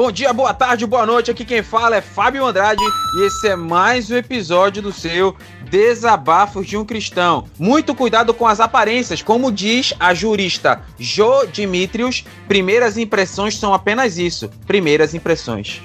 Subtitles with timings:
[0.00, 1.30] Bom dia, boa tarde, boa noite.
[1.30, 2.82] Aqui quem fala é Fábio Andrade
[3.16, 5.36] e esse é mais um episódio do seu
[5.68, 7.46] Desabafos de um Cristão.
[7.58, 14.16] Muito cuidado com as aparências, como diz a jurista Jo Dimitrios, primeiras impressões são apenas
[14.16, 15.82] isso, primeiras impressões.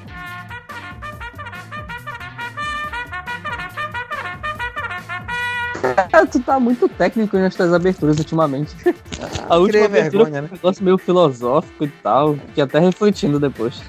[6.31, 8.75] Tu tá muito técnico nas tuas aberturas ultimamente.
[9.49, 10.47] A última abertura vergonha, né?
[10.51, 13.81] um negócio meio filosófico e tal, que até refletindo depois.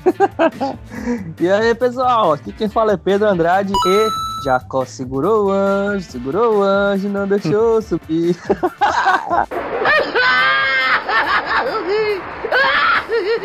[1.41, 6.59] e aí, pessoal, aqui quem fala é Pedro Andrade e Jacó segurou o anjo, segurou
[6.59, 8.37] o anjo, não deixou subir.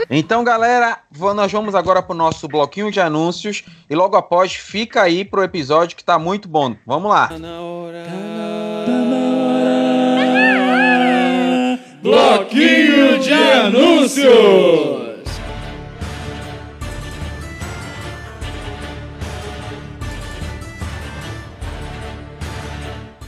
[0.10, 1.00] Então, galera,
[1.34, 5.96] nós vamos agora pro nosso bloquinho de anúncios e logo após fica aí pro episódio
[5.96, 6.76] que tá muito bom.
[6.86, 7.30] Vamos lá.
[7.30, 8.41] Tá na hora.
[12.32, 15.02] Bloquinho de anúncios.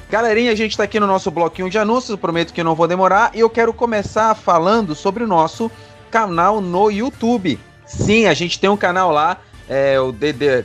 [0.10, 3.32] Galerinha, a gente está aqui no nosso bloquinho de anúncios, prometo que não vou demorar,
[3.34, 5.70] e eu quero começar falando sobre o nosso
[6.10, 7.60] canal no YouTube.
[7.86, 9.38] Sim, a gente tem um canal lá,
[9.68, 10.16] é, o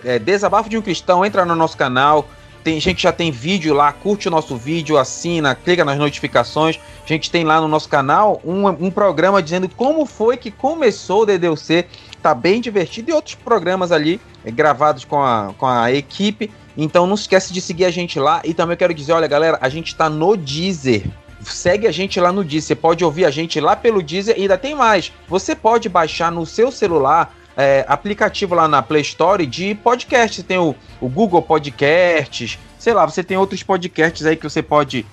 [0.05, 2.29] é, Desabafo de um Cristão, entra no nosso canal.
[2.65, 6.79] Tem, gente já tem vídeo lá, curte o nosso vídeo, assina, clica nas notificações.
[7.05, 11.23] A gente tem lá no nosso canal um, um programa dizendo como foi que começou
[11.23, 11.87] o DDC.
[12.23, 16.51] Tá bem divertido e outros programas ali é, gravados com a, com a equipe.
[16.77, 18.43] Então não esquece de seguir a gente lá.
[18.45, 21.05] E também eu quero dizer, olha galera, a gente tá no Deezer
[21.45, 22.69] segue a gente lá no Deezer.
[22.69, 25.13] Você pode ouvir a gente lá pelo Deezer e ainda tem mais.
[25.29, 30.45] Você pode baixar no seu celular é, aplicativo lá na Play Store de podcast.
[30.45, 35.05] Tem o, o Google Podcasts, sei lá, você tem outros podcasts aí que você pode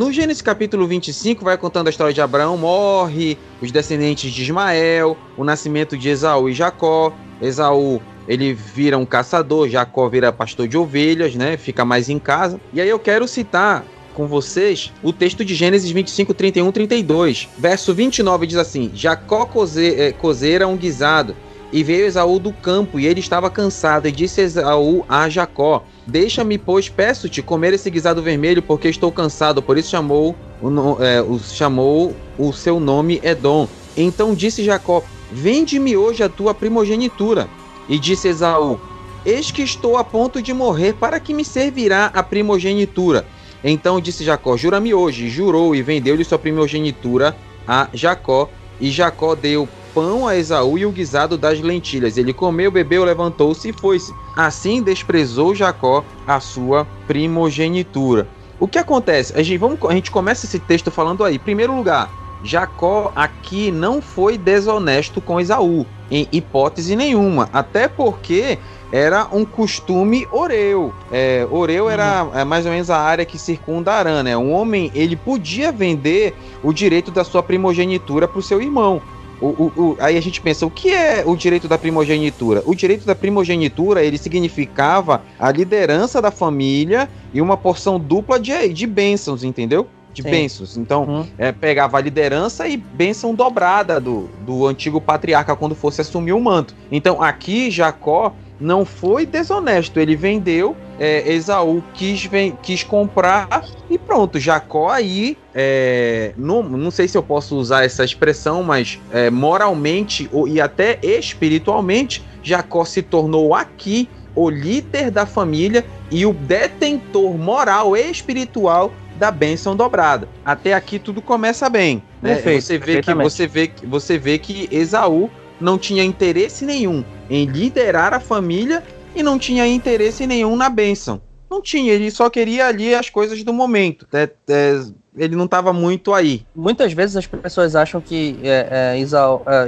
[0.01, 5.16] No Gênesis capítulo 25 vai contando a história de Abraão morre, os descendentes de Ismael,
[5.38, 7.13] o nascimento de Esaú e Jacó.
[7.39, 11.56] Esaú ele vira um caçador, Jacó vira pastor de ovelhas, né?
[11.56, 12.59] Fica mais em casa.
[12.73, 13.85] E aí eu quero citar
[14.16, 17.47] com vocês o texto de Gênesis 25, 31, 32.
[17.56, 19.47] Verso 29 diz assim: Jacó
[19.78, 21.35] eh, cozeira um guisado,
[21.71, 26.57] e veio Esaú do campo, e ele estava cansado, e disse Esaú a Jacó: Deixa-me,
[26.57, 29.61] pois, peço-te comer esse guisado vermelho, porque estou cansado.
[29.61, 33.67] Por isso chamou o, é, o, chamou o seu nome Edom.
[33.95, 37.47] Então disse Jacó: Vende-me hoje a tua primogenitura.
[37.87, 38.79] E disse Esaú:
[39.25, 43.25] Eis que estou a ponto de morrer, para que me servirá a primogenitura?
[43.63, 45.29] Então disse Jacó: Jura-me hoje.
[45.29, 47.35] Jurou e vendeu-lhe sua primogenitura
[47.67, 48.49] a Jacó.
[48.79, 52.17] E Jacó deu pão a Esaú e o guisado das lentilhas.
[52.17, 54.14] Ele comeu, bebeu, levantou-se e foi-se.
[54.35, 58.28] Assim desprezou Jacó a sua primogenitura.
[58.59, 59.34] O que acontece?
[59.38, 61.35] A gente, vamos, a gente começa esse texto falando aí.
[61.35, 62.09] Em primeiro lugar,
[62.43, 67.49] Jacó aqui não foi desonesto com Esaú, em hipótese nenhuma.
[67.52, 68.58] Até porque
[68.91, 70.94] era um costume oreu.
[71.11, 72.40] É, oreu era uhum.
[72.40, 74.35] é, mais ou menos a área que circunda Arã, né?
[74.35, 79.02] Um homem, ele podia vender o direito da sua primogenitura para o seu irmão.
[79.41, 82.61] O, o, o, aí a gente pensa, o que é o direito da primogenitura?
[82.66, 88.70] O direito da primogenitura, ele significava a liderança da família e uma porção dupla de,
[88.70, 89.88] de bênçãos, entendeu?
[90.14, 90.29] De Sim.
[90.29, 90.78] bênçãos.
[90.78, 91.26] Então, uhum.
[91.38, 96.40] é, pegava a liderança e bênção dobrada do, do antigo patriarca quando fosse assumir o
[96.40, 96.76] manto.
[96.91, 99.99] Então, aqui, Jacó não foi desonesto.
[99.99, 104.40] Ele vendeu, é, Esaú quis, vem, quis comprar e pronto.
[104.40, 110.29] Jacó aí, é, não, não sei se eu posso usar essa expressão, mas é, moralmente
[110.47, 117.97] e até espiritualmente, Jacó se tornou aqui o líder da família e o detentor moral
[117.97, 120.28] e espiritual da bênção dobrada.
[120.46, 122.02] Até aqui tudo começa bem.
[122.22, 122.35] Né?
[122.35, 125.29] Perfeito, você vê que você vê você vê que Esaú
[125.59, 128.83] não tinha interesse nenhum em liderar a família
[129.16, 131.22] e não tinha interesse nenhum na bênção.
[131.49, 134.05] Não tinha, ele só queria ali as coisas do momento.
[134.11, 134.81] É, é,
[135.16, 136.45] ele não estava muito aí.
[136.53, 138.99] Muitas vezes as pessoas acham que é, é é,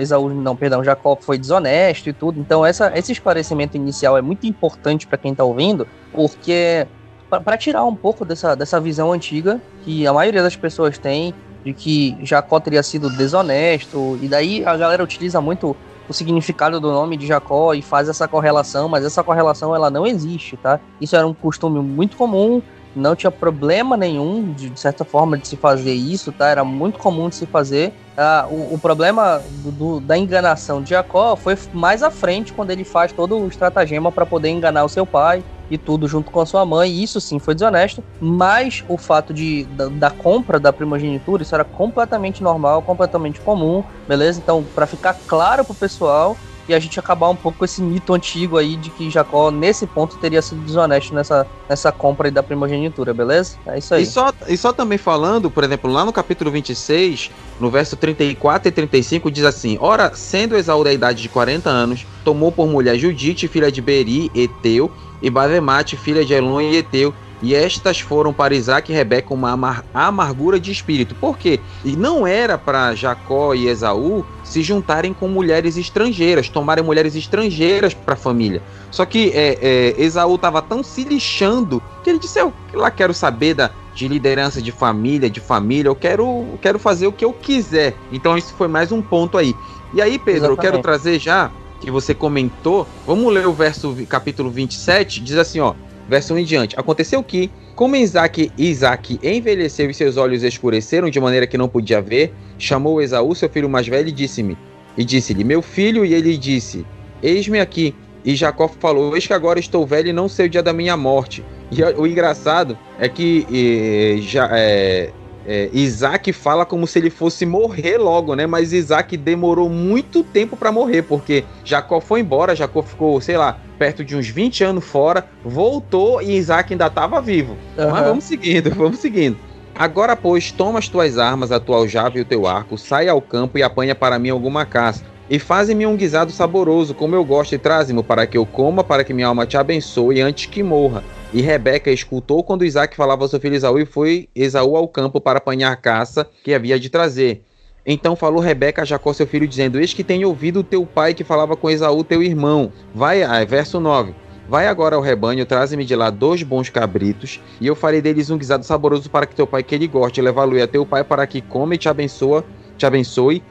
[0.01, 2.37] Isaú, não, perdão, Jacó foi desonesto e tudo.
[2.37, 6.85] Então essa, esse esclarecimento inicial é muito importante para quem está ouvindo, porque
[7.29, 11.33] para tirar um pouco dessa, dessa visão antiga que a maioria das pessoas tem
[11.63, 15.75] de que Jacó teria sido desonesto, e daí a galera utiliza muito
[16.07, 20.05] o significado do nome de Jacó e faz essa correlação, mas essa correlação ela não
[20.05, 20.79] existe, tá?
[20.99, 22.61] Isso era um costume muito comum,
[22.95, 26.49] não tinha problema nenhum, de, de certa forma, de se fazer isso, tá?
[26.49, 27.93] Era muito comum de se fazer.
[28.15, 32.69] Ah, o, o, problema do, do, da enganação de Jacó foi mais à frente, quando
[32.69, 36.39] ele faz todo o estratagema para poder enganar o seu pai e tudo junto com
[36.39, 37.03] a sua mãe.
[37.03, 41.63] Isso sim foi desonesto, mas o fato de, da, da compra da primogenitura, isso era
[41.63, 44.39] completamente normal, completamente comum, beleza?
[44.39, 46.37] Então, para ficar claro pro pessoal,
[46.67, 49.85] e a gente acabar um pouco com esse mito antigo aí de que Jacó, nesse
[49.85, 53.57] ponto, teria sido desonesto nessa, nessa compra aí da primogenitura, beleza?
[53.65, 54.03] É isso aí.
[54.03, 58.69] E só, e só também falando, por exemplo, lá no capítulo 26, no verso 34
[58.69, 62.97] e 35, diz assim: Ora, sendo Esaú da idade de 40 anos, tomou por mulher
[62.97, 64.91] Judite, filha de Beri, Eteu,
[65.23, 69.51] e Bavemate, filha de Elon e Eteu, e estas foram para Isaac e Rebeca uma
[69.51, 71.15] amar amargura de espírito.
[71.15, 71.59] Por quê?
[71.83, 77.93] E não era para Jacó e Esaú se juntarem com mulheres estrangeiras, tomarem mulheres estrangeiras
[77.93, 78.61] para a família.
[78.91, 83.13] Só que é, é, Esaú estava tão se lixando que ele disse: Eu lá quero
[83.13, 87.33] saber da, de liderança de família, de família, eu quero, quero fazer o que eu
[87.33, 87.93] quiser.
[88.11, 89.53] Então, isso foi mais um ponto aí.
[89.93, 90.57] E aí, Pedro, Exatamente.
[90.57, 91.51] eu quero trazer já,
[91.83, 95.73] que você comentou, vamos ler o verso capítulo 27, diz assim: ó.
[96.07, 96.79] Verso 1 em diante.
[96.79, 102.01] Aconteceu que, como Isaac, Isaac envelheceu e seus olhos escureceram de maneira que não podia
[102.01, 104.57] ver, chamou Esaú, seu filho mais velho, e disse-me,
[104.97, 106.85] e disse-lhe, meu filho, e ele disse,
[107.21, 107.95] eis-me aqui.
[108.25, 110.97] E Jacó falou, eis que agora estou velho e não sei o dia da minha
[110.97, 111.43] morte.
[111.71, 115.09] E o engraçado é que e, já, é,
[115.45, 118.45] é, Isaac fala como se ele fosse morrer logo, né?
[118.45, 123.59] Mas Isaac demorou muito tempo para morrer, porque Jacó foi embora, Jacó ficou, sei lá,
[123.77, 127.57] perto de uns 20 anos fora, voltou e Isaac ainda estava vivo.
[127.77, 127.89] Uhum.
[127.91, 129.37] Mas vamos seguindo, vamos seguindo.
[129.75, 133.19] Agora, pois, toma as tuas armas, a tua aljava e o teu arco, sai ao
[133.19, 135.03] campo e apanha para mim alguma caça.
[135.33, 139.03] E faze-me um guisado saboroso, como eu gosto, e traze-me para que eu coma, para
[139.03, 141.03] que minha alma te abençoe antes que morra.
[141.33, 145.19] E Rebeca escutou quando Isaac falava ao seu filho Esaú e foi Esaú ao campo
[145.19, 147.43] para apanhar a caça que havia de trazer.
[147.83, 151.15] Então falou Rebeca a Jacó, seu filho, dizendo: Eis que tenho ouvido o teu pai
[151.15, 152.71] que falava com Esaú, teu irmão.
[152.93, 154.13] Vai, ah, verso 9.
[154.47, 158.37] Vai agora ao rebanho, traze-me de lá dois bons cabritos, e eu farei deles um
[158.37, 161.41] guisado saboroso para que teu pai que ele goste, levá-lo a teu pai para que
[161.41, 162.43] come e te abençoe,
[162.77, 163.41] te abençoe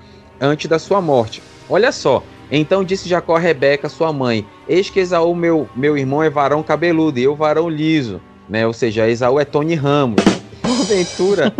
[0.40, 1.42] antes da sua morte.
[1.68, 6.22] Olha só, então disse Jacó a Rebeca, sua mãe: Eis que Esaú, meu, meu irmão,
[6.22, 8.20] é varão cabeludo, e eu varão liso.
[8.48, 8.66] Né?
[8.66, 10.22] Ou seja, Esaú é Tony Ramos.
[10.60, 11.52] Porventura,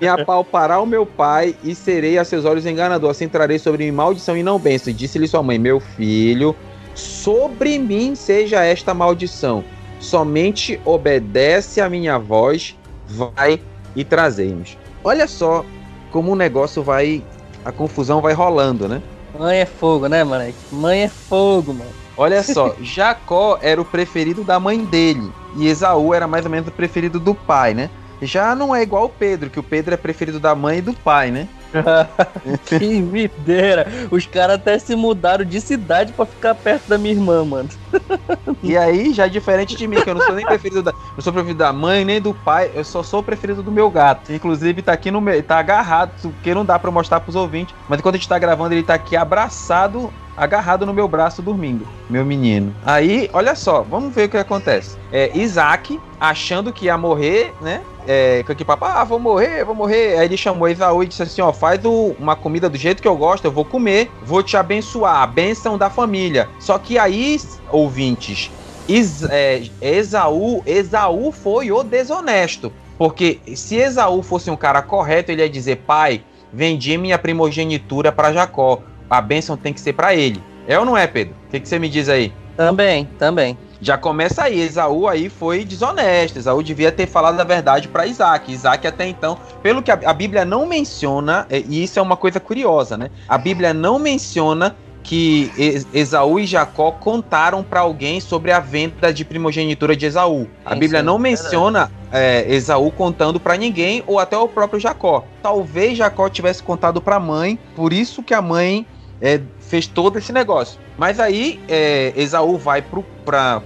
[0.00, 3.10] me apalpará o meu pai e serei a seus olhos enganador.
[3.10, 4.90] Assim trarei sobre mim maldição e não bênção.
[4.90, 6.54] E disse-lhe sua mãe: Meu filho,
[6.94, 9.64] sobre mim seja esta maldição.
[10.00, 12.76] Somente obedece a minha voz,
[13.06, 13.60] vai
[13.94, 14.76] e trazemos.
[15.04, 15.64] Olha só
[16.10, 17.22] como o negócio vai.
[17.64, 19.02] A confusão vai rolando, né?
[19.40, 20.58] Mãe é fogo, né, moleque?
[20.70, 21.90] Mãe é fogo, mano.
[22.14, 25.32] Olha só, Jacó era o preferido da mãe dele.
[25.56, 27.88] E Esaú era mais ou menos o preferido do pai, né?
[28.20, 30.92] Já não é igual o Pedro, que o Pedro é preferido da mãe e do
[30.92, 31.48] pai, né?
[32.66, 33.86] que mideira.
[34.10, 37.68] Os caras até se mudaram de cidade para ficar perto da minha irmã, mano.
[38.62, 41.32] e aí, já é diferente de mim, que eu não sou nem preferido da, sou
[41.32, 44.32] preferido da mãe, nem do pai, eu só sou preferido do meu gato.
[44.32, 47.98] Inclusive, tá aqui no meu, tá agarrado, porque não dá para mostrar pros ouvintes, mas
[47.98, 52.24] enquanto a gente tá gravando, ele tá aqui abraçado agarrado no meu braço dormindo, meu
[52.24, 52.74] menino.
[52.84, 54.96] Aí, olha só, vamos ver o que acontece.
[55.12, 57.82] É, Isaac, achando que ia morrer, né?
[58.06, 60.18] É, que papai, ah, vou morrer, vou morrer.
[60.18, 63.08] Aí ele chamou Esaú e disse assim: ó, faz o, uma comida do jeito que
[63.08, 66.48] eu gosto, eu vou comer, vou te abençoar, a bênção da família.
[66.58, 67.38] Só que aí,
[67.70, 68.50] ouvintes,
[68.88, 72.72] Is, é, Esaú, Esaú foi o desonesto.
[72.98, 76.22] Porque se Esaú fosse um cara correto, ele ia dizer: pai,
[76.52, 78.82] vendi minha primogenitura para Jacó.
[79.10, 80.40] A bênção tem que ser para ele.
[80.68, 81.34] É ou não é, Pedro?
[81.48, 82.32] O que, que você me diz aí?
[82.56, 83.58] Também, também.
[83.80, 86.38] Já começa aí, Esaú aí foi desonesto.
[86.38, 88.52] Esaú devia ter falado a verdade para Isaac.
[88.52, 92.96] Isaac até então, pelo que a, Bíblia não menciona, e isso é uma coisa curiosa,
[92.96, 93.10] né?
[93.26, 95.50] A Bíblia não menciona que
[95.94, 100.46] Esaú e Jacó contaram para alguém sobre a venda de primogenitura de Esaú.
[100.64, 105.24] A Bíblia não menciona é, Esaú contando para ninguém ou até o próprio Jacó.
[105.42, 108.86] Talvez Jacó tivesse contado para a mãe, por isso que a mãe
[109.20, 110.78] é, fez todo esse negócio.
[110.98, 113.62] Mas aí é, Esaú vai para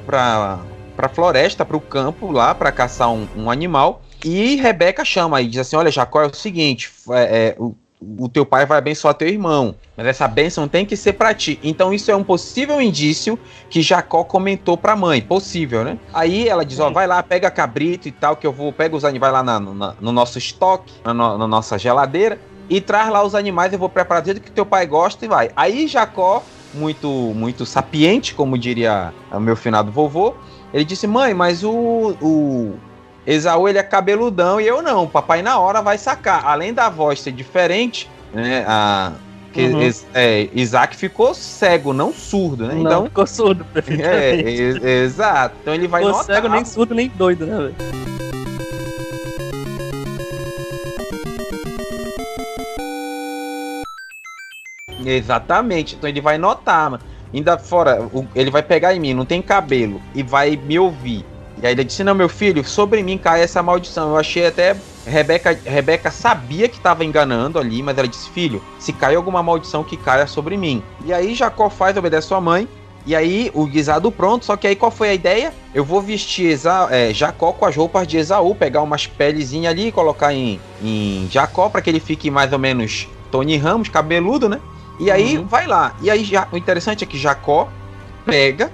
[0.96, 4.00] para floresta, para o campo lá para caçar um, um, animal.
[4.25, 7.75] E Rebeca chama e diz assim: Olha, Jacó, é o seguinte: é, é, o,
[8.18, 11.58] o teu pai vai abençoar teu irmão, mas essa bênção tem que ser para ti.
[11.62, 13.38] Então isso é um possível indício
[13.70, 15.99] que Jacó comentou para a mãe, possível, né?
[16.12, 19.04] Aí ela diz, ó, vai lá, pega cabrito e tal, que eu vou, pega os
[19.04, 23.23] animais, vai lá na, na, no nosso estoque, na, na, nossa geladeira, e traz lá
[23.23, 25.50] os animais, eu vou preparar do jeito que teu pai gosta e vai.
[25.54, 26.42] Aí Jacó,
[26.73, 30.35] muito, muito sapiente, como diria o meu finado vovô,
[30.73, 32.75] ele disse, mãe, mas o, o
[33.26, 35.04] Esaú ele é cabeludão e eu não.
[35.04, 36.44] O papai na hora vai sacar.
[36.47, 38.64] Além da voz ser diferente, né?
[38.66, 39.12] A,
[39.52, 39.88] que uhum.
[40.12, 42.75] é, Isaac ficou cego, não surdo, né?
[42.75, 44.83] Não, então ficou surdo, perfeitamente.
[44.85, 45.54] É, exato.
[45.62, 46.35] Então ele vai ficou notar.
[46.35, 48.03] cego, nem surdo, nem doido, né, velho?
[55.04, 55.94] Exatamente.
[55.94, 57.02] Então ele vai notar, mano.
[57.32, 61.25] Ainda fora, ele vai pegar em mim, não tem cabelo, e vai me ouvir.
[61.61, 64.11] E aí ele disse: Não, meu filho, sobre mim cai essa maldição.
[64.11, 64.76] Eu achei até.
[65.06, 69.82] Rebeca, Rebeca sabia que estava enganando ali, mas ela disse: Filho, se cai alguma maldição
[69.82, 70.82] que caia sobre mim.
[71.04, 72.68] E aí Jacó faz, obedece sua mãe.
[73.06, 75.52] E aí o guisado pronto, só que aí qual foi a ideia?
[75.75, 79.88] Eu vou vestir Esa, é, Jacó com as roupas de Esaú, pegar umas pelezinhas ali
[79.88, 84.49] e colocar em, em Jacó para que ele fique mais ou menos Tony Ramos, cabeludo,
[84.49, 84.58] né?
[84.99, 85.47] E aí uhum.
[85.47, 85.95] vai lá.
[86.01, 87.69] E aí já, o interessante é que Jacó
[88.25, 88.73] pega,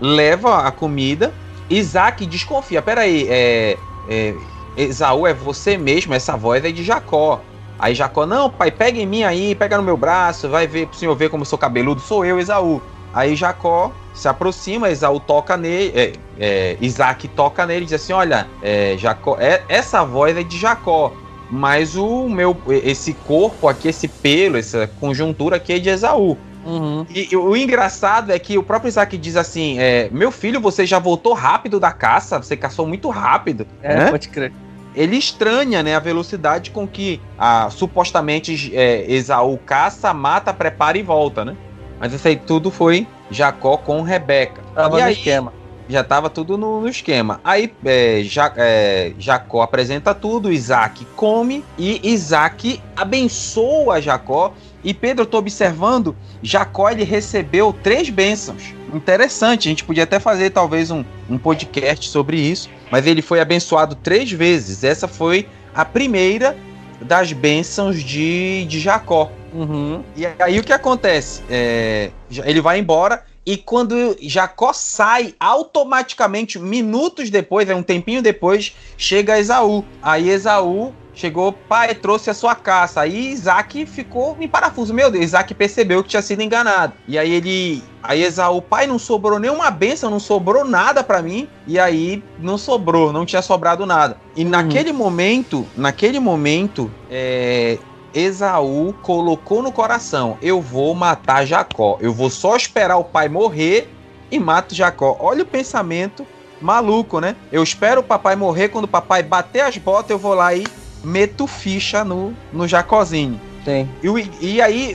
[0.00, 1.32] leva a comida
[1.72, 2.82] Isaac desconfia.
[2.82, 4.34] Peraí, é, é,
[4.76, 7.40] Esaú é você mesmo, essa voz é de Jacó.
[7.78, 10.96] Aí Jacó, não, pai, pega em mim aí, pega no meu braço, vai ver pro
[10.96, 12.80] senhor ver como eu sou cabeludo, sou eu, Esaú.
[13.12, 18.12] Aí Jacó se aproxima, Esaú toca nele, é, é, Isaac toca nele e diz assim:
[18.12, 21.12] Olha, é, Jacó, é, essa voz é de Jacó,
[21.52, 26.38] mas o meu, esse corpo aqui, esse pelo, essa conjuntura aqui é de Esaú.
[26.64, 27.04] Uhum.
[27.10, 30.86] E, e, o engraçado é que o próprio Isaac diz assim: é, Meu filho, você
[30.86, 33.66] já voltou rápido da caça, você caçou muito rápido.
[33.82, 34.10] É, né?
[34.10, 34.50] pode crer.
[34.94, 41.02] Ele estranha né, a velocidade com que a, supostamente é, Esaú caça, mata, prepara e
[41.02, 41.54] volta, né?
[42.00, 44.62] Mas isso aí tudo foi Jacó com Rebeca.
[44.74, 45.52] Tava e no aí, esquema.
[45.88, 47.40] Já tava tudo no, no esquema.
[47.44, 55.22] Aí é, ja, é, Jacó apresenta tudo, Isaac come e Isaac abençoa Jacó e Pedro,
[55.22, 58.74] eu tô observando, Jacó ele recebeu três bênçãos.
[58.92, 63.40] Interessante, a gente podia até fazer talvez um, um podcast sobre isso, mas ele foi
[63.40, 64.82] abençoado três vezes.
[64.82, 66.56] Essa foi a primeira
[67.00, 69.30] das bênçãos de, de Jacó.
[69.52, 70.02] Uhum.
[70.16, 71.42] E aí o que acontece?
[71.48, 72.10] É,
[72.44, 79.38] ele vai embora e quando Jacó sai, automaticamente, minutos depois, é um tempinho depois, chega
[79.38, 79.84] Esaú.
[80.02, 83.02] Aí Esaú Chegou, pai, trouxe a sua caça.
[83.02, 84.94] Aí Isaac ficou em parafuso.
[84.94, 86.94] Meu Deus, Isaac percebeu que tinha sido enganado.
[87.06, 87.82] E aí ele.
[88.02, 91.48] Aí Esaú, pai, não sobrou nenhuma benção, não sobrou nada para mim.
[91.66, 94.16] E aí não sobrou, não tinha sobrado nada.
[94.34, 94.50] E uhum.
[94.50, 97.78] naquele momento, naquele momento, é,
[98.14, 101.98] Esaú colocou no coração: eu vou matar Jacó.
[102.00, 103.88] Eu vou só esperar o pai morrer
[104.30, 105.16] e mato Jacó.
[105.20, 106.26] Olha o pensamento
[106.60, 107.36] maluco, né?
[107.50, 108.68] Eu espero o papai morrer.
[108.68, 110.64] Quando o papai bater as botas, eu vou lá e
[111.02, 113.40] meto ficha no, no Jacozinho.
[113.64, 113.88] Tem.
[114.02, 114.92] E, e aí,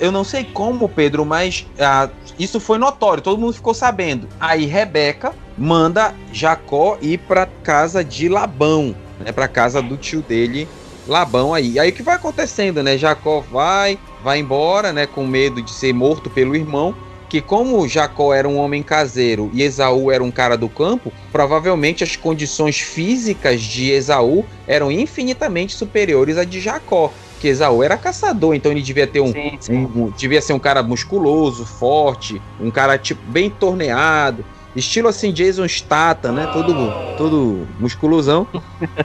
[0.00, 2.08] eu não sei como, Pedro, mas ah,
[2.38, 4.26] isso foi notório, todo mundo ficou sabendo.
[4.40, 10.66] Aí Rebeca manda Jacó ir para casa de Labão, né, para casa do tio dele,
[11.06, 11.78] Labão aí.
[11.78, 12.98] Aí o que vai acontecendo, né?
[12.98, 16.94] Jacó vai, vai embora, né, com medo de ser morto pelo irmão
[17.28, 22.04] que como Jacó era um homem caseiro e Esaú era um cara do campo, provavelmente
[22.04, 27.12] as condições físicas de Esaú eram infinitamente superiores à de Jacó.
[27.32, 29.72] Porque Esaú era caçador, então ele devia ter um, Sim, sim.
[29.74, 34.44] um- um- devia ser um cara musculoso, forte, um cara tipo bem torneado,
[34.76, 36.48] estilo assim Jason Statham, né?
[36.52, 36.74] Todo
[37.16, 38.46] todo musculosão.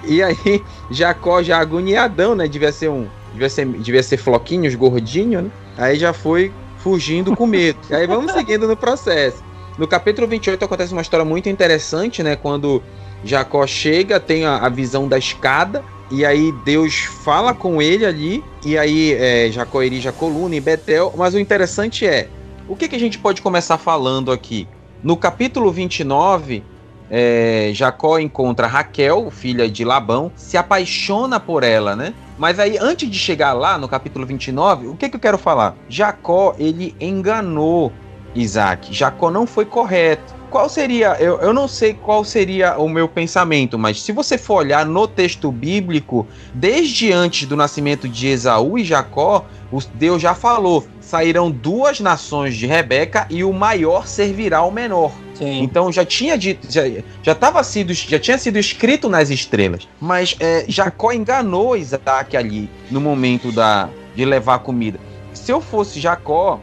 [0.06, 0.62] e aí
[0.92, 2.48] Jacó já agoniadão, né?
[2.48, 5.51] Devia ser um devia ser devia ser floquinhos, gordinho, né?
[5.78, 7.80] Aí já foi fugindo com medo.
[7.90, 9.44] E aí vamos seguindo no processo.
[9.78, 12.36] No capítulo 28 acontece uma história muito interessante, né?
[12.36, 12.84] Quando
[13.24, 18.44] Jacó chega, tem a, a visão da escada, e aí Deus fala com ele ali,
[18.66, 21.13] e aí é, Jacó erige coluna em Betel.
[21.18, 22.28] Mas o interessante é,
[22.68, 24.68] o que, que a gente pode começar falando aqui?
[25.03, 26.63] No capítulo 29,
[27.10, 32.13] é, Jacó encontra Raquel, filha de Labão, se apaixona por ela, né?
[32.38, 35.75] Mas aí, antes de chegar lá, no capítulo 29, o que, que eu quero falar?
[35.89, 37.91] Jacó, ele enganou
[38.34, 38.93] Isaac.
[38.93, 40.40] Jacó não foi correto.
[40.51, 44.55] Qual seria, eu, eu não sei qual seria o meu pensamento, mas se você for
[44.55, 49.46] olhar no texto bíblico, desde antes do nascimento de Esaú e Jacó,
[49.93, 55.13] Deus já falou: sairão duas nações de Rebeca e o maior servirá ao menor.
[55.36, 55.63] Sim.
[55.63, 56.84] Então já tinha dito, já,
[57.24, 59.88] já tava sido, já tinha sido escrito nas estrelas.
[60.01, 65.00] Mas é, Jacó enganou Isaac ali no momento da de levar a comida.
[65.34, 66.60] Se eu fosse Jacó,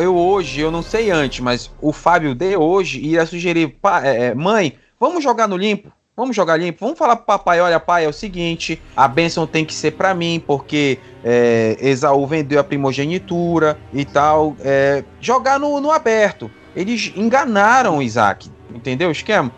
[0.00, 4.26] eu hoje, eu não sei antes, mas o Fábio de hoje iria sugerir, "Pá, é,
[4.26, 5.92] é, mãe, vamos jogar no limpo.
[6.16, 6.78] Vamos jogar limpo.
[6.80, 10.12] Vamos falar pro papai, olha, pai, é o seguinte, a bênção tem que ser para
[10.14, 14.56] mim, porque é, Esaú vendeu a primogenitura e tal.
[14.60, 16.50] É, jogar no, no aberto.
[16.74, 19.50] Eles enganaram Isaac, entendeu o esquema?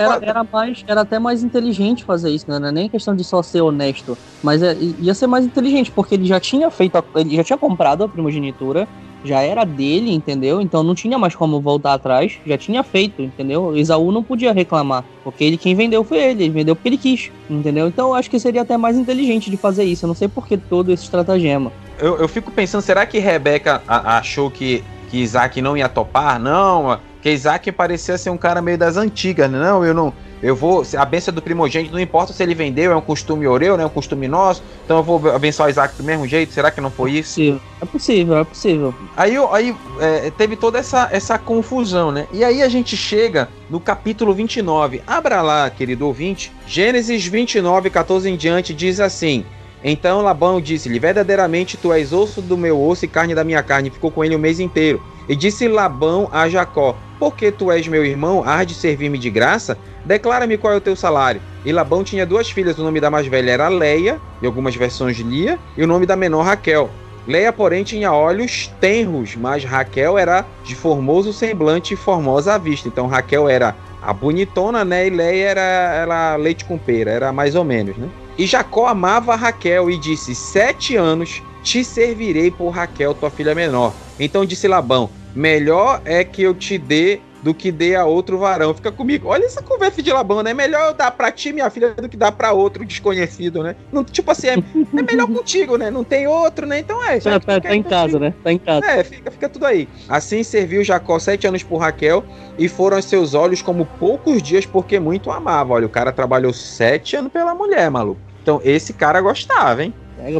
[0.00, 2.58] Era- era mais, era até mais inteligente fazer isso, né?
[2.58, 6.14] Não é nem questão de só ser honesto, mas é- ia ser mais inteligente, porque
[6.14, 8.88] ele já tinha feito, a- ele já tinha comprado a primogenitura,
[9.24, 10.60] já era dele, entendeu?
[10.60, 13.76] Então não tinha mais como voltar atrás, já tinha feito, entendeu?
[13.76, 17.30] Esaú não podia reclamar, porque ele quem vendeu foi ele, ele vendeu porque ele quis,
[17.48, 17.86] entendeu?
[17.86, 20.04] Então eu acho que seria até mais inteligente de fazer isso.
[20.04, 21.72] Eu não sei por que todo esse estratagema.
[21.98, 26.38] Eu, eu fico pensando, será que Rebeca achou que, que Isaac não ia topar?
[26.38, 29.58] Não, que Isaac parecia ser um cara meio das antigas, né?
[29.58, 30.12] Não, eu não.
[30.42, 30.82] Eu vou.
[30.96, 33.84] A benção do primogênito, não importa se ele vendeu, é um costume oreu, né?
[33.84, 34.62] É um costume nosso.
[34.84, 36.52] Então eu vou abençoar Isaac do mesmo jeito.
[36.52, 37.30] Será que não foi isso?
[37.30, 37.60] Possível.
[37.80, 38.94] É possível, é possível.
[39.16, 42.26] Aí, aí é, teve toda essa, essa confusão, né?
[42.32, 45.00] E aí a gente chega no capítulo 29.
[45.06, 46.50] Abra lá, querido ouvinte.
[46.66, 49.44] Gênesis 29, 14 em diante, diz assim:
[49.84, 53.90] Então Labão disse-lhe: Verdadeiramente tu és osso do meu osso e carne da minha carne.
[53.90, 55.00] Ficou com ele o mês inteiro.
[55.28, 59.78] E disse Labão a Jacó: Porque tu és meu irmão, hás de servir-me de graça?
[60.04, 61.40] Declara-me qual é o teu salário.
[61.64, 65.18] E Labão tinha duas filhas, o nome da mais velha era Leia, em algumas versões
[65.18, 66.90] Lia, e o nome da menor Raquel.
[67.26, 72.88] Leia, porém, tinha olhos tenros, mas Raquel era de formoso semblante e formosa à vista.
[72.88, 75.06] Então Raquel era a bonitona, né?
[75.06, 78.08] E Leia era, era leite com pera, era mais ou menos, né?
[78.36, 83.92] E Jacó amava Raquel e disse: Sete anos te servirei por Raquel, tua filha menor.
[84.18, 88.72] Então disse Labão: Melhor é que eu te dê do que dê a outro varão.
[88.72, 89.28] Fica comigo.
[89.28, 90.54] Olha essa conversa de Labão, né?
[90.54, 93.74] Melhor eu dar pra ti, minha filha, do que dar pra outro desconhecido, né?
[93.90, 95.90] Não, tipo assim, é, é melhor contigo, né?
[95.90, 96.78] Não tem outro, né?
[96.78, 97.20] Então é.
[97.20, 98.32] já Tá, tá, tá em casa, né?
[98.44, 98.86] Tá em casa.
[98.86, 99.88] é, fica, fica tudo aí.
[100.08, 102.24] Assim serviu Jacó sete anos por Raquel
[102.56, 105.74] e foram aos seus olhos como poucos dias, porque muito amava.
[105.74, 108.20] Olha, o cara trabalhou sete anos pela mulher, maluco.
[108.40, 109.92] Então esse cara gostava, hein?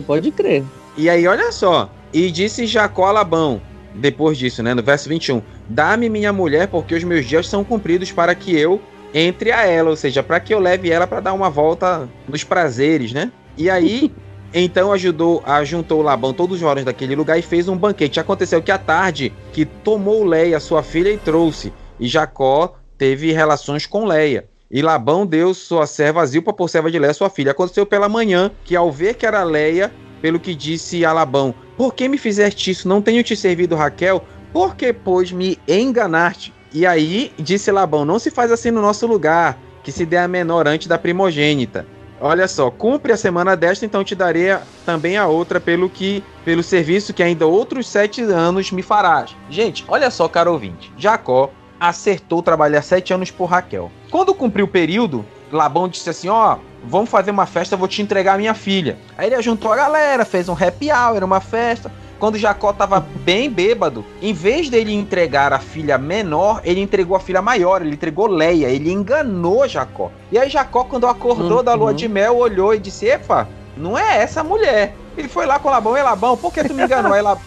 [0.06, 0.64] Pode crer.
[0.96, 1.90] E aí, olha só.
[2.12, 3.60] E disse Jacó a Labão,
[3.94, 4.74] depois disso, né?
[4.74, 5.42] No verso 21.
[5.68, 8.80] Dá-me minha mulher, porque os meus dias são cumpridos para que eu
[9.14, 12.44] entre a ela, ou seja, para que eu leve ela para dar uma volta nos
[12.44, 13.30] prazeres, né?
[13.56, 14.12] E aí,
[14.54, 18.20] então ajudou, ajuntou Labão todos os varões daquele lugar e fez um banquete.
[18.20, 21.72] Aconteceu que à tarde que tomou Leia, sua filha, e trouxe.
[22.00, 24.48] E Jacó teve relações com Leia.
[24.70, 27.52] E Labão deu sua serva Zilpa por serva de Leia, sua filha.
[27.52, 31.92] Aconteceu pela manhã que ao ver que era Leia, pelo que disse a Labão: Por
[31.92, 32.88] que me fizeste isso?
[32.88, 34.24] Não tenho te servido Raquel?
[34.52, 36.54] Por que, pois, me enganaste?
[36.72, 40.28] E aí disse Labão: Não se faz assim no nosso lugar, que se dê a
[40.28, 41.84] menor antes da primogênita.
[42.20, 44.56] Olha só, cumpre a semana desta, então te darei
[44.86, 49.34] também a outra pelo que pelo serviço que ainda outros sete anos me farás.
[49.50, 50.92] Gente, olha só, caro ouvinte.
[50.96, 53.90] Jacó acertou trabalhar sete anos por Raquel.
[54.08, 58.02] Quando cumpriu o período, Labão disse assim: Ó, vamos fazer uma festa, eu vou te
[58.02, 58.96] entregar a minha filha.
[59.16, 61.90] Aí ele juntou a galera, fez um happy hour, uma festa.
[62.18, 67.20] Quando Jacó tava bem bêbado, em vez dele entregar a filha menor, ele entregou a
[67.20, 70.10] filha maior, ele entregou Leia, ele enganou Jacó.
[70.30, 71.64] E aí Jacó, quando acordou Uhum.
[71.64, 74.94] da lua de mel, olhou e disse: Epa, não é essa mulher.
[75.18, 77.12] Ele foi lá com Labão, e Labão, por que tu me enganou?
[77.12, 77.42] Aí, Labão,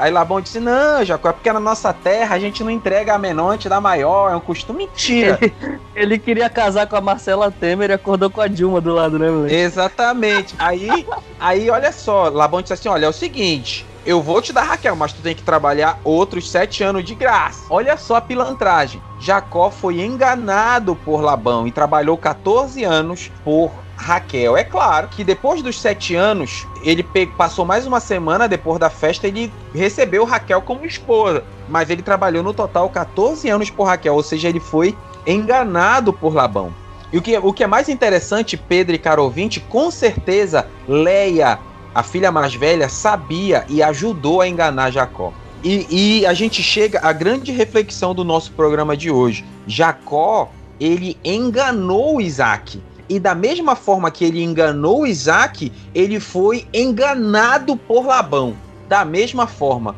[0.00, 3.18] Aí Labão disse: Não, Jacó, é porque na nossa terra a gente não entrega a
[3.18, 4.86] menor antes da maior, é um costume.
[4.86, 5.38] Mentira!
[5.42, 5.54] Ele,
[5.94, 9.30] ele queria casar com a Marcela Temer e acordou com a Dilma do lado, né,
[9.30, 9.54] moleque?
[9.54, 10.54] Exatamente.
[10.58, 11.06] Aí,
[11.38, 13.86] aí, olha só, Labão disse assim: Olha, é o seguinte.
[14.06, 17.66] Eu vou te dar Raquel, mas tu tem que trabalhar outros sete anos de graça.
[17.68, 19.02] Olha só a pilantragem.
[19.20, 24.56] Jacó foi enganado por Labão e trabalhou 14 anos por Raquel.
[24.56, 29.28] É claro que depois dos sete anos, ele passou mais uma semana depois da festa,
[29.28, 31.44] ele recebeu Raquel como esposa.
[31.68, 36.34] Mas ele trabalhou no total 14 anos por Raquel, ou seja, ele foi enganado por
[36.34, 36.74] Labão.
[37.12, 41.58] E o que, o que é mais interessante, Pedro e caro ouvinte, com certeza Leia,
[41.94, 45.30] a filha mais velha, sabia e ajudou a enganar Jacó.
[45.62, 49.44] E, e a gente chega à grande reflexão do nosso programa de hoje.
[49.66, 52.80] Jacó, ele enganou Isaac.
[53.10, 58.54] E da mesma forma que ele enganou Isaac, ele foi enganado por Labão.
[58.88, 59.96] Da mesma forma.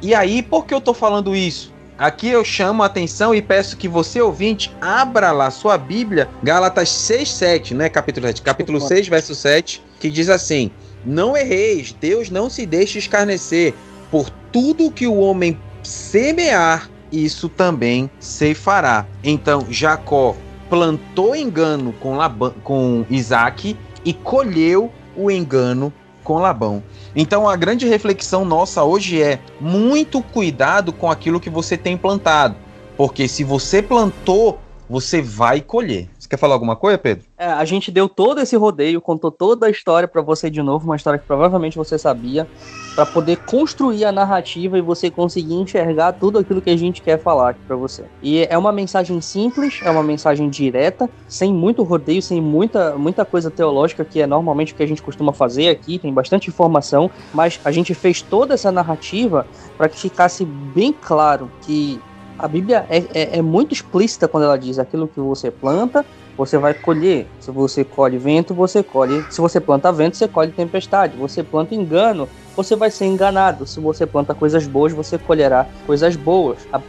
[0.00, 1.74] E aí, por que eu tô falando isso?
[1.98, 6.90] Aqui eu chamo a atenção e peço que você, ouvinte, abra lá sua Bíblia, Gálatas
[6.90, 7.88] 6, 7, né?
[7.88, 10.70] Capítulo 7, capítulo 6, verso 7, que diz assim:
[11.04, 13.74] Não erreis, Deus não se deixe escarnecer,
[14.12, 15.58] por tudo que o homem
[15.88, 19.06] semear, isso também se fará.
[19.24, 20.36] Então Jacó
[20.68, 26.82] plantou engano com, Labão, com Isaac e colheu o engano com Labão.
[27.16, 32.54] Então a grande reflexão nossa hoje é muito cuidado com aquilo que você tem plantado,
[32.96, 36.08] porque se você plantou, você vai colher.
[36.18, 37.24] Você quer falar alguma coisa, Pedro?
[37.36, 40.86] É, a gente deu todo esse rodeio, contou toda a história para você de novo,
[40.86, 42.46] uma história que provavelmente você sabia,
[42.94, 47.18] para poder construir a narrativa e você conseguir enxergar tudo aquilo que a gente quer
[47.18, 48.04] falar aqui para você.
[48.22, 53.24] E é uma mensagem simples, é uma mensagem direta, sem muito rodeio, sem muita, muita
[53.24, 57.10] coisa teológica, que é normalmente o que a gente costuma fazer aqui, tem bastante informação,
[57.32, 59.46] mas a gente fez toda essa narrativa
[59.76, 62.00] para que ficasse bem claro que
[62.38, 66.56] a Bíblia é, é, é, muito explícita quando ela diz aquilo que você planta, você
[66.56, 67.26] vai colher.
[67.40, 69.24] Se você colhe vento, você colhe.
[69.28, 71.16] Se você planta vento, você colhe tempestade.
[71.16, 73.66] Você planta engano, você vai ser enganado.
[73.66, 76.58] Se você planta coisas boas, você colherá coisas boas.
[76.72, 76.80] A,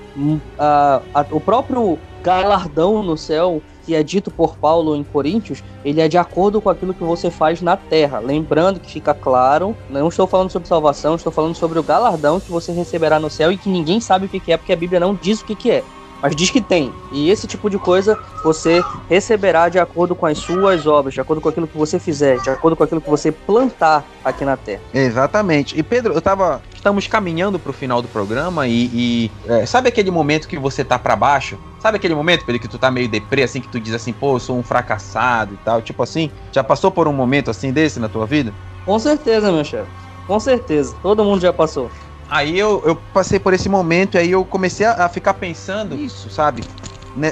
[0.60, 6.00] a, a, o próprio galardão no céu que é dito por Paulo em Coríntios, ele
[6.00, 8.20] é de acordo com aquilo que você faz na terra.
[8.20, 12.52] Lembrando que fica claro, não estou falando sobre salvação, estou falando sobre o galardão que
[12.52, 15.16] você receberá no céu e que ninguém sabe o que é, porque a Bíblia não
[15.16, 15.84] diz o que é
[16.22, 16.94] mas diz que tem.
[17.12, 21.42] E esse tipo de coisa você receberá de acordo com as suas obras, de acordo
[21.42, 24.82] com aquilo que você fizer, de acordo com aquilo que você plantar aqui na Terra.
[24.94, 25.78] Exatamente.
[25.78, 26.62] E Pedro, eu tava.
[26.74, 28.90] Estamos caminhando pro final do programa e.
[28.94, 31.58] e é, sabe aquele momento que você tá para baixo?
[31.80, 34.36] Sabe aquele momento, Pedro, que tu tá meio deprê, assim, que tu diz assim, pô,
[34.36, 36.30] eu sou um fracassado e tal, tipo assim?
[36.52, 38.54] Já passou por um momento assim desse na tua vida?
[38.86, 39.90] Com certeza, meu chefe.
[40.28, 40.96] Com certeza.
[41.02, 41.90] Todo mundo já passou.
[42.30, 45.96] Aí eu, eu passei por esse momento e aí eu comecei a, a ficar pensando
[45.96, 46.64] isso, sabe?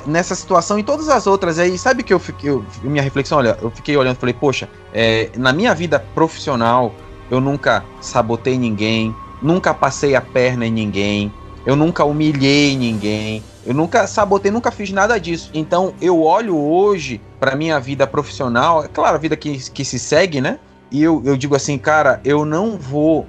[0.06, 3.58] nessa situação e todas as outras aí, sabe que eu fiquei, eu, minha reflexão, olha,
[3.62, 6.94] eu fiquei olhando e falei, poxa, é, na minha vida profissional,
[7.30, 11.32] eu nunca sabotei ninguém, nunca passei a perna em ninguém,
[11.66, 15.52] eu nunca humilhei ninguém, eu nunca sabotei, nunca fiz nada disso.
[15.54, 20.00] Então eu olho hoje para minha vida profissional, é claro, a vida que, que se
[20.00, 20.60] segue, né?
[20.90, 23.28] E eu, eu digo assim, cara, eu não vou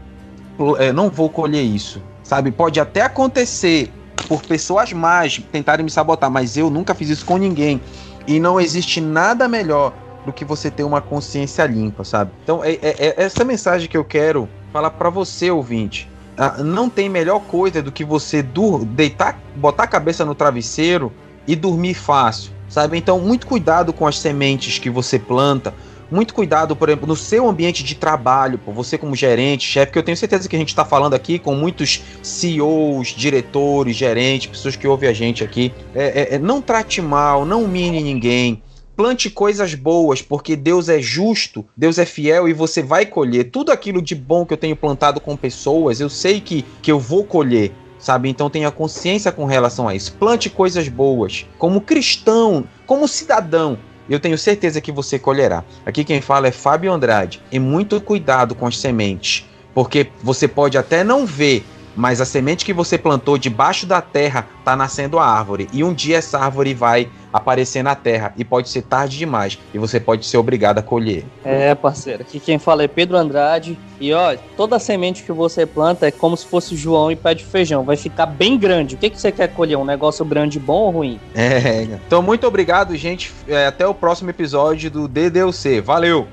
[0.79, 2.03] é, não vou colher isso.
[2.23, 2.51] Sabe?
[2.51, 3.91] Pode até acontecer
[4.29, 7.81] por pessoas mais tentarem me sabotar, mas eu nunca fiz isso com ninguém.
[8.27, 9.95] E não existe nada melhor
[10.27, 12.31] do que você ter uma consciência limpa, sabe?
[12.43, 16.11] Então, é, é, é essa mensagem que eu quero falar para você, ouvinte.
[16.37, 18.45] Ah, não tem melhor coisa do que você
[18.91, 21.13] deitar, botar a cabeça no travesseiro
[21.47, 22.99] e dormir fácil, sabe?
[22.99, 25.75] Então, muito cuidado com as sementes que você planta,
[26.11, 30.03] muito cuidado, por exemplo, no seu ambiente de trabalho, você como gerente, chefe, que eu
[30.03, 34.87] tenho certeza que a gente está falando aqui com muitos CEOs, diretores, gerentes, pessoas que
[34.87, 35.73] ouvem a gente aqui.
[35.95, 38.63] É, é, é, não trate mal, não humilhe ninguém.
[38.97, 43.51] Plante coisas boas, porque Deus é justo, Deus é fiel e você vai colher.
[43.51, 46.99] Tudo aquilo de bom que eu tenho plantado com pessoas, eu sei que, que eu
[46.99, 48.29] vou colher sabe?
[48.29, 50.13] Então tenha consciência com relação a isso.
[50.15, 51.47] Plante coisas boas.
[51.59, 53.77] Como cristão, como cidadão,
[54.15, 55.65] eu tenho certeza que você colherá.
[55.85, 57.41] Aqui quem fala é Fábio Andrade.
[57.51, 61.65] E muito cuidado com as sementes, porque você pode até não ver,
[61.99, 65.69] mas a semente que você plantou debaixo da terra está nascendo a árvore.
[65.73, 69.79] E um dia essa árvore vai aparecer na terra e pode ser tarde demais e
[69.79, 71.25] você pode ser obrigado a colher.
[71.45, 73.77] É, parceiro, aqui quem fala é Pedro Andrade.
[74.01, 77.45] E ó, toda semente que você planta é como se fosse João e pé de
[77.45, 78.95] feijão, vai ficar bem grande.
[78.95, 79.77] O que, que você quer colher?
[79.77, 81.21] Um negócio grande bom ou ruim?
[81.35, 83.35] É, então muito obrigado, gente.
[83.49, 85.81] É, até o próximo episódio do DDUC.
[85.81, 86.29] Valeu!